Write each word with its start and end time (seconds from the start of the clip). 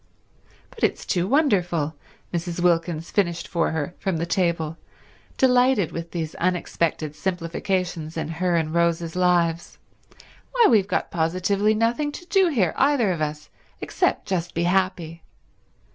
"But 0.71 0.83
it's 0.83 1.05
too 1.05 1.27
wonderful," 1.27 1.93
Mrs. 2.33 2.59
Wilkins 2.59 3.11
finished 3.11 3.47
for 3.47 3.69
her 3.69 3.93
from 3.99 4.17
the 4.17 4.25
table, 4.25 4.77
delighted 5.37 5.91
with 5.91 6.09
these 6.09 6.33
unexpected 6.41 7.15
simplifications 7.15 8.17
in 8.17 8.27
her 8.27 8.55
and 8.55 8.73
Rose's 8.73 9.15
lives. 9.15 9.77
"Why, 10.53 10.65
we've 10.71 10.87
got 10.87 11.11
positively 11.11 11.75
nothing 11.75 12.11
to 12.13 12.25
do 12.25 12.47
here, 12.49 12.73
either 12.77 13.11
of 13.11 13.21
us, 13.21 13.51
except 13.79 14.25
just 14.27 14.55
be 14.55 14.63
happy. 14.63 15.21